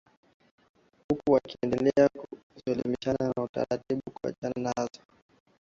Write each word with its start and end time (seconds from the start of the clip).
huku 1.09 1.31
wakiendelea 1.31 2.09
kuelimishana 2.63 3.33
taratibu 3.53 4.01
na 4.07 4.11
kuachana 4.21 4.73
nazo 4.77 5.01